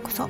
[0.00, 0.28] こそ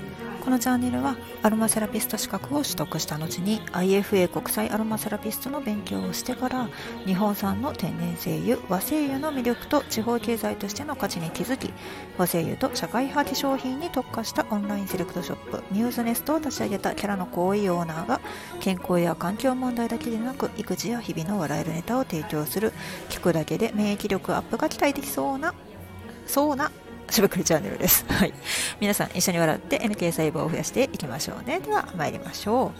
[0.49, 6.69] このチャンネルはアロマセラピスト資格を取得した後に IFA 国際アロマセラピストの勉強をしてから
[7.05, 11.71] 日本産の天然精油和精油の魅力と地方経済としての価値に気づき
[12.17, 18.21] 和精油と社会派化粧品に特化したオンラインセレクトショップミューズネストを立ち上げたキャラの行為オーナーが
[18.61, 22.73] 健康や環境問題だけでなく育児や日々の笑えるネタを提供する
[23.11, 25.53] 聞くだけで免疫力アップが期待できそうな
[26.27, 26.71] そうな
[27.11, 28.05] しゃべくりチャンネルです。
[28.13, 28.35] はい。
[28.81, 31.61] 皆さん一緒に笑って NK 細胞を増やしていきましょうね。
[31.61, 32.73] では参りましょ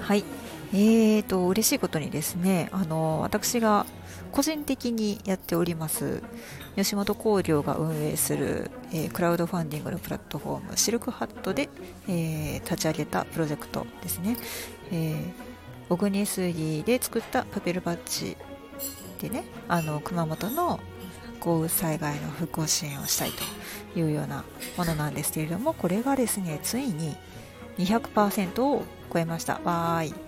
[0.00, 0.02] う。
[0.02, 0.24] はい。
[0.72, 3.86] えーと、嬉しいことにですね、あの、私が
[4.36, 6.22] 個人的にやっております
[6.76, 11.70] 吉本興業が運営する、えー、クラウドファンディングのプラットフォームシルクハットで、
[12.06, 14.36] えー、立ち上げたプロジェクトですね、
[14.92, 15.32] えー、
[15.88, 18.36] 小国杉で作ったパペルバッジ
[19.22, 20.80] でねあの熊本の
[21.46, 23.44] 豪雨災害の復興支援をしたいと
[23.98, 24.44] いうような
[24.76, 27.16] ものなんですけれどもこれがですねついに
[27.78, 29.60] 200%を超えました。
[29.62, 30.14] わーい。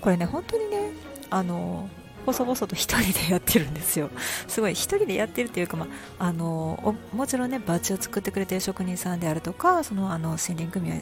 [0.00, 0.90] これね本当にね
[1.30, 1.88] あの
[2.26, 4.10] 細々と1人でやってるんですよ。
[4.48, 5.86] すごい1人でやってるっていうか、ま
[6.18, 10.96] あ、あのもちろんねバッジを作ってくれてる職人さんであるとかそのあの森林組合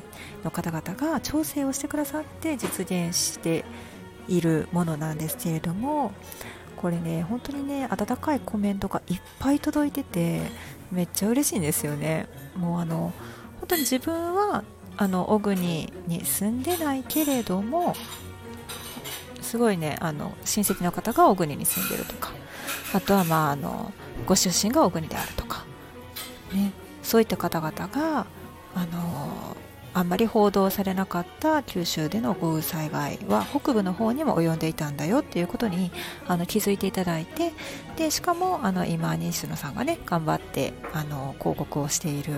[0.44, 3.64] の方々が調整をしてくださって実現して
[4.28, 6.12] いるものなんですけれども
[6.84, 10.42] これね本当にね温かいコメントがいっぱい届いてて
[10.92, 12.26] めっちゃ嬉しいんですよね。
[12.56, 13.14] もうあの
[13.60, 14.64] 本当に自分は
[14.98, 17.96] あの小国に住んでないけれども
[19.40, 22.32] すごいねあの親戚の方が小国に住んでるとか
[22.92, 23.90] あとはまああの
[24.26, 25.64] ご出身が小国であるとか、
[26.52, 26.70] ね、
[27.02, 28.26] そういった方々が
[28.74, 29.56] あの
[29.94, 35.92] あんまり報道されなかった九州での豪雨災害は北部の方にも及んでいたんだよっていうことに
[36.26, 37.52] あの気づいていただいて
[37.96, 42.34] でしかもあの今西野さんがね頑張ってあの広告をしている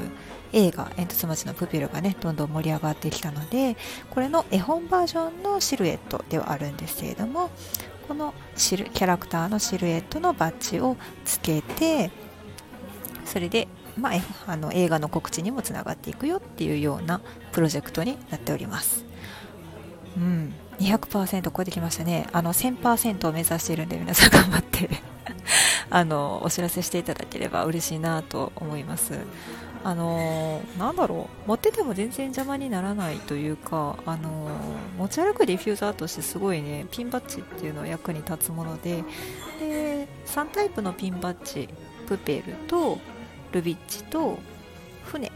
[0.53, 3.77] 映画「煙突町のプピル」がねどんどん盛り上がってきたので
[4.11, 7.51] これの絵本バージョンのシルエットではあるんですけれども
[8.07, 12.11] このキャラクターのシルエットのバッジをつけて
[13.27, 14.13] それでまあ、
[14.47, 17.21] あの映画の告知にもつながっていくよっていうような
[17.53, 19.05] プロジェクトになっております。
[20.17, 22.27] うん、200%超えてきましたね。
[22.33, 24.91] あの1000%を目指しているんで皆さん頑張って
[25.89, 29.15] あのお知らせしていただければ嬉しいなと思います。
[29.85, 34.51] あのなんだろう持ってても全然邪魔にならないというか、あの
[34.99, 39.05] 持ち歩くディフューザーとしてすごいねピンバッジっていうのは役に立つもので
[39.61, 41.69] で3タイプのピンバッジ
[42.09, 42.99] プペルと
[43.57, 44.39] ルビッチと
[45.05, 45.33] 船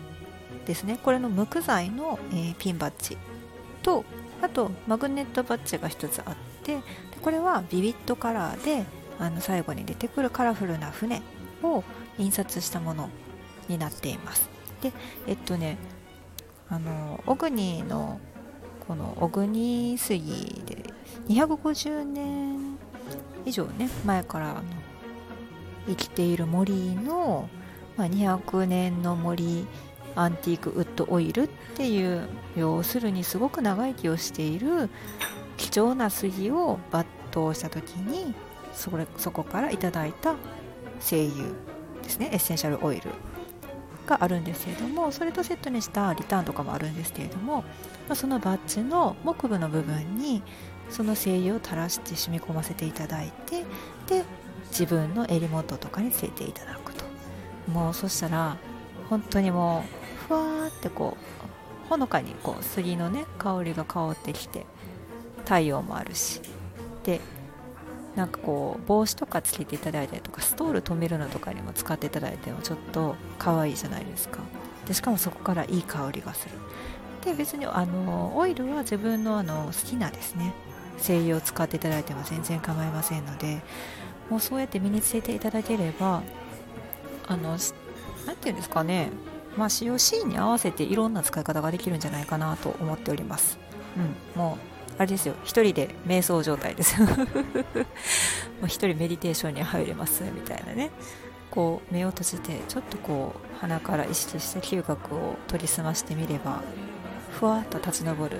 [0.67, 0.99] ですね。
[1.03, 3.17] これの無垢材の、えー、ピンバッジ
[3.83, 4.05] と
[4.43, 6.83] あとマグネットバッジが1つあってで
[7.21, 8.85] これはビビットカラーで
[9.19, 11.23] あの最後に出てくるカラフルな船
[11.63, 11.85] を
[12.19, 13.11] 印刷したもの
[13.69, 14.49] になっています。
[14.83, 14.93] で
[15.27, 15.77] えっとね
[16.69, 18.21] あの小国の
[18.87, 20.85] この小国杉で
[21.29, 22.79] 250年
[23.45, 24.63] 以上ね前からの
[25.87, 27.49] 生きている森の
[28.01, 29.67] まあ、200年の森
[30.17, 34.89] アンティークウッドオイルっていう要するにすごく長生きをしている
[35.59, 38.35] 貴重な杉を抜刀した時に
[38.73, 40.37] それそこからいただいた
[40.99, 41.45] 精油
[42.03, 42.31] ですね。
[42.33, 43.11] エッセンシャルオイル
[44.07, 47.65] があるんですけれどもそれとセットにしたリターンとかもあるんですけれども、
[48.09, 50.43] ま、そのバッジの木部の部分に
[50.89, 53.65] その精油を垂らして染み込ませていただいて
[54.07, 54.25] で
[54.71, 57.00] 自分の襟元とかについていただく
[57.71, 58.57] もうそしたら
[59.09, 59.85] 本当にも
[60.25, 61.17] うふわーってこ
[61.87, 64.67] うほのかにこう杉のね香りが香ってきて
[65.39, 66.41] 太陽もあるし。
[67.05, 67.21] で
[68.17, 74.41] なんかこう帽子とかつけていただいたりとかストール止めるのとかにも使っていただいてもちょっと可愛いじゃないですか。
[74.87, 76.55] でしかもそこからいい香りがする。
[77.25, 80.55] で別にあのオイルは自分のあの好きなですね
[80.99, 83.63] 精油を使っていただいても全然構いませんので
[84.29, 86.23] もうそうやって身につけていただければ
[87.31, 89.11] あの何て言うんですかね。
[89.57, 93.59] まあ使用シーンに合わせていろんな使い方ができるんじゃないかなと思っております。
[93.97, 94.41] うん。
[94.41, 95.35] もうあれですよ。
[95.45, 97.01] 一人で瞑想状態です。
[97.01, 97.07] も
[98.65, 100.91] う一人メディテーションに入れますみたいなね。
[101.53, 106.63] こう目を閉じてちょっとこう鼻から意識して嗅覚を研ぎ澄ましてみれば
[107.33, 108.39] ふわっと立ち上る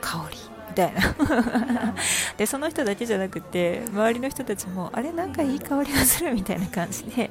[0.00, 1.94] 香りみたいな。
[2.38, 7.30] でその人だけじゃなくて周りの人たちもあれなんかいい香りがするみたいな感じで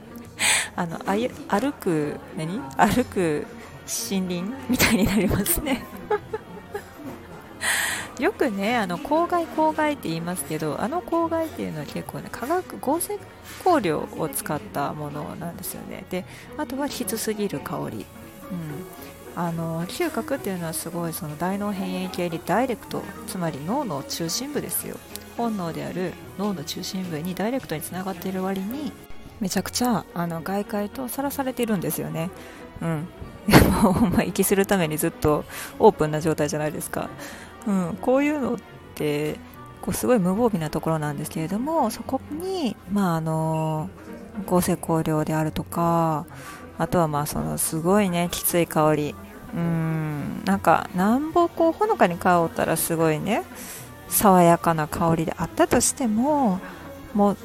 [0.81, 2.59] あの歩く何？
[2.75, 3.45] 歩く
[3.85, 5.83] 森林みたいになりますね。
[8.19, 13.19] よくねあの公害公害って言いますけどあの公害っていうのは結構ね化学合成
[13.63, 16.03] 香料を使ったものなんですよね。
[16.09, 16.25] で
[16.57, 18.07] あとはきつすぎる香り、
[18.49, 24.97] うん、あの嗅覚っていうのはすごいその大脳変縁系にダイレクトつまり脳の中心部ですよ。
[25.37, 28.91] 本能である脳の中心部にダイレクトにつながっている割に
[29.41, 32.29] めちゃくちゃあの外界とさらされているんですよね。
[32.81, 33.07] うん。
[33.47, 35.43] でも、ま、息するためにずっと
[35.79, 37.09] オープンな状態じゃないですか、
[37.65, 38.57] うん、こういうのっ
[38.93, 39.35] て
[39.81, 43.89] こうすごい無防備なところなんですけれどもそこに、まあ、あの
[44.45, 46.27] 合成香料であるとか
[46.77, 49.15] あとはまあそのすごいねきつい香り。
[49.55, 50.43] うん。
[50.45, 53.43] なんかなんぼこうほのかに香ったらすごいね
[54.07, 56.59] 爽やかな香りであったとしても
[57.13, 57.37] もう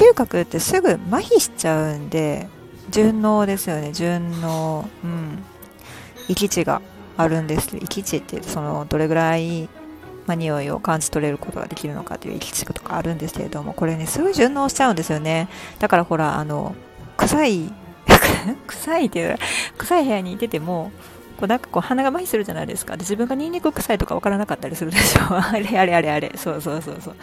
[0.00, 2.48] 嗅覚ってすぐ麻痺しちゃうんで
[2.90, 3.92] 順応ですよね。
[3.92, 5.44] 順応うん
[6.26, 6.80] 息地が
[7.18, 9.68] あるんです息地ってそのどれぐらい、
[10.26, 15.48] まあ、匂いを感じ取れることができるのかという息地とかあるんですけれどもこれねすぐ順応しちゃうんですよね。
[15.80, 16.74] だからほらあの
[17.18, 17.70] 臭い
[18.68, 19.36] 臭いっていう
[19.76, 20.92] 臭い部屋にいてても
[21.40, 22.96] こうなんかこう鼻が麻痺するじゃないですか。
[22.96, 25.22] で自分がニンニク臭いとか分からなかったりするでしょ。
[25.34, 26.10] あれあれあれ。
[26.10, 27.16] あれそうそうそうそう。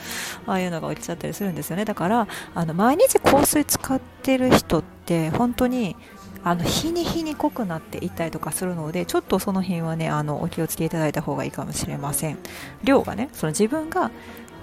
[0.47, 1.85] ああいうのが落ちちゃったりするんですよね。
[1.85, 5.95] だからあの毎日香水使ってる人って本当に
[6.43, 12.37] あの日に日に濃くなっていったりとかするのでちょっとその辺はねあのお気をつけいただいた方がいいかもしれません。
[12.83, 14.11] 量がねその自分が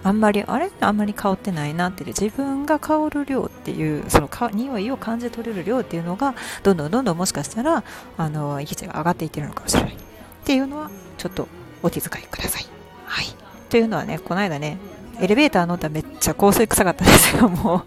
[0.04, 7.82] あんまりあれあんまり香ってないなって自分が香る量っていうその匂いを感じ取れる量っていうのがどんどんどんどんもしかしたら
[8.18, 9.96] あの息地が上がっていってるのかもしれないっ
[10.44, 11.48] ていうのはちょっと
[11.82, 12.66] お気遣いください。
[13.06, 13.26] はい、
[13.70, 14.78] というのはねこの間ね
[15.20, 17.84] エレベーター乗ったらめっちゃ香水臭かったんですよ、 もう。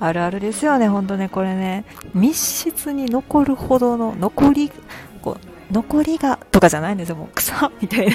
[0.00, 1.84] あるあるですよね、ほんとね、これね。
[2.14, 4.72] 密室に残るほどの、残り、
[5.20, 8.14] こう、残りが、とかじゃないんですよ、もう草みたいな。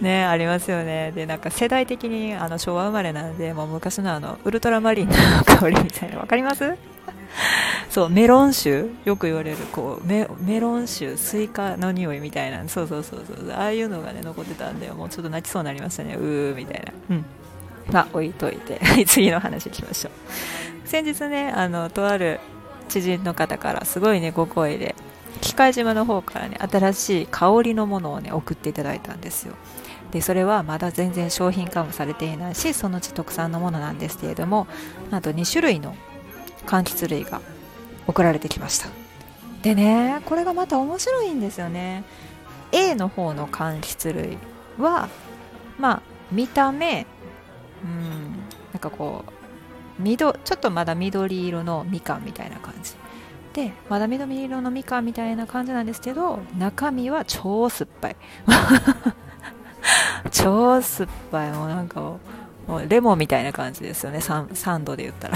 [0.00, 1.12] ねありますよね。
[1.12, 5.14] でなんか世代的にあの昭和生まれなんでもう昔のあのウルトラマリンの
[5.44, 6.76] 香りみたいな分かります？
[7.90, 12.66] そうメロン臭よく言われるこうメメロン臭スイカの匂いみたいな。
[12.68, 16.14] そうそうそうそうああいうのがね残ってたんでもうちょっと泣きそうになりましたね。
[16.14, 16.92] うーみたいな。
[17.10, 17.24] うん。
[17.92, 18.80] まあ置いといて。
[19.06, 20.88] 次の話いきましょう。
[20.88, 22.40] 先日ねあのとある
[22.88, 24.94] 知人の方からすごいねご声で
[25.40, 29.54] 機械島の方からね新しい香りのものをね送っていただいたんですよ。
[30.10, 34.66] でそれはまだ全然商品化もされていないしその地特産のものなんですけれども
[35.10, 35.94] なんと2種類の
[36.66, 37.42] 柑橘類が
[38.06, 38.88] 送られてきました。
[39.62, 42.04] でねこれがまた面白いんですよね。
[42.72, 44.38] A の方の柑橘類
[44.78, 45.08] は
[45.78, 47.06] まあ見た目
[47.82, 48.32] うん
[48.72, 49.32] なんかこう
[50.02, 52.92] 緑ちょっとまだ緑色のみかんみたいな感じ。
[53.52, 58.16] でまだ緑色のみかんみたいな感じなんですけど中身は超酸っぱい。
[60.30, 61.50] 超酸っぱい。
[61.52, 64.18] もうなんかもうレモンみたいな感じですよね。
[64.18, 65.34] 酸, 酸度で言ったら。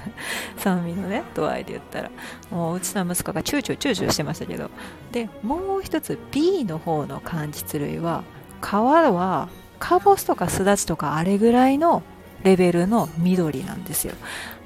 [0.56, 2.10] 酸味のね度合いで言ったら。
[2.50, 4.70] もううちの息子がチューチューチューチューしてましたけど。
[5.12, 8.24] でもう一つ B の方の柑橘類は
[8.62, 9.48] 皮は
[9.78, 12.02] カボスとかスダチとかあれぐらいの
[12.42, 14.14] レベルの緑なんですよ。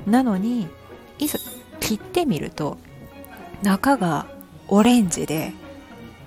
[0.06, 0.68] なのに
[1.18, 1.38] いざ
[1.84, 2.78] 切ってみると
[3.62, 4.26] 中が
[4.68, 5.52] オレンジで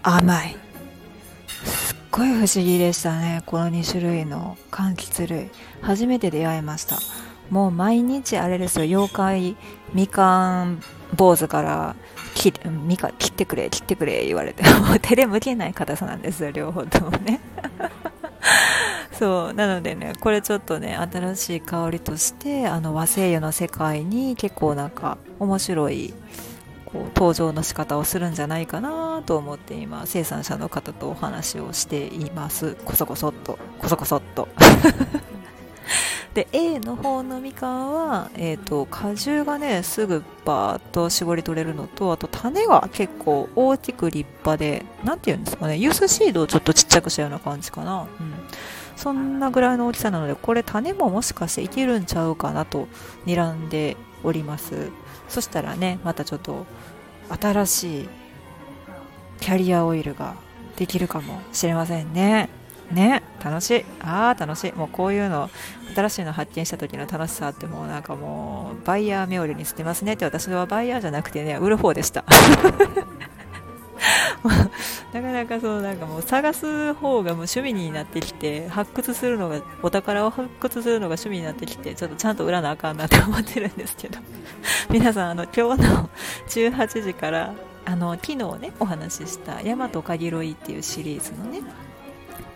[0.03, 0.55] 甘い。
[1.63, 3.41] すっごい不思議でしたね。
[3.47, 5.49] この2種類の柑橘類。
[5.81, 6.99] 初めて出会いました。
[7.49, 8.83] もう毎日あれですよ。
[8.83, 9.57] 妖怪
[9.95, 10.79] みかん
[11.15, 11.95] 坊主から
[12.35, 14.61] 切みか切ってくれ切ってくれ言われて。
[14.79, 17.39] もう手で向けない硬さなんですよ両方ともね。
[19.17, 26.13] そうなのでねこれちょっとね新しい香りとしてあの和製油の世界に結構なんか面白い
[26.85, 32.75] こう登場の仕方をするんじゃないかなと思って今生産者の方とお話をしています。
[32.85, 33.59] こそこそっと。
[33.79, 34.47] こそこそっと。
[36.33, 48.33] で A の方のみかんは、えーと、果汁がねすぐバーッと絞り取れるのとあと種が結構大きく立派で何て言うんですかねユースシードをちょっとちっちゃくしたような感じかな、うん、
[48.97, 52.87] そんなぐらいの大きさなのでこれ種ももしかしていけるんちゃうかなと
[53.25, 54.89] 睨んでおります。
[55.29, 56.65] そしたらねまたちょっと
[57.29, 58.09] 新しい
[59.39, 60.35] キャリアオイルが
[60.75, 62.49] できるかもしれませんね。
[62.91, 63.85] ね楽しい。
[64.01, 64.73] ああ楽しい。
[64.73, 65.49] もうこういうの
[65.95, 72.23] 新しいの発見した時の楽しさってもうなんかもうバイヤー冥利に捨てますねって私はバイヤーじゃなくてね売る方でした。
[75.13, 84.19] なかなかそうなんかもう探す方がもう趣味になってきて発掘するのがお宝を発掘するのが趣味になってきてちょっとちゃんと売らなあかんなって思ってるんですけど。
[84.89, 86.09] 皆さんあの今日の
[86.49, 87.53] 18時から
[87.85, 91.61] あの昨日ねお話しした「大和かぎろい」っていうシリーズのね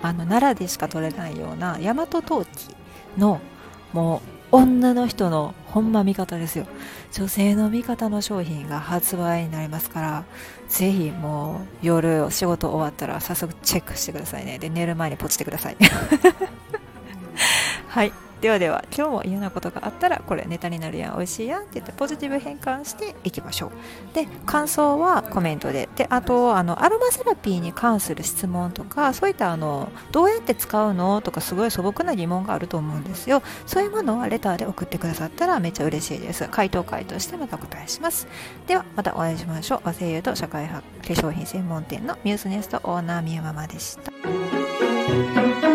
[0.01, 2.75] あの奈良でしか取れないような大和陶器
[3.17, 3.39] の
[3.93, 6.65] もう女の人のほんま味方ですよ。
[7.12, 10.24] 女性の味方の商品が発売になりますから
[10.70, 14.60] ぜひもう夜仕事終わったら早速チェックしてくださいね。
[14.60, 15.77] で寝る前にポチってください。
[17.89, 18.13] はい。
[18.42, 23.72] ではでは今日も嫌なことがあったらこれネタになるやん美味しいやんって言ってポジティブ変換していきましょう。
[24.16, 25.88] で感想はコメントで。
[25.96, 33.44] であとあのアロマセラピーに関する質問とかそういったあのどうやって使うのとかすごい素朴な疑問があると思うんですよ。
[33.68, 36.48] そういうものはレターで送ってくださったらめっちゃ嬉しいです。
[36.50, 38.28] 回答回としてまたお答えします。
[38.66, 39.82] ではまたお会いしましょう。
[39.84, 45.71] 和製油と社会派化粧品専門店のミューズネストオーナー宮ママでした。